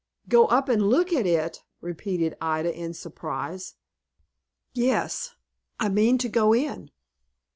"Go 0.27 0.47
up 0.47 0.67
and 0.67 0.89
look 0.89 1.13
at 1.13 1.27
it!" 1.27 1.61
repeated 1.79 2.35
Ida, 2.41 2.75
in 2.75 2.95
surprise. 2.95 3.75
"Yes, 4.73 5.35
I 5.79 5.89
mean 5.89 6.17
to 6.17 6.27
go 6.27 6.53
in." 6.55 6.89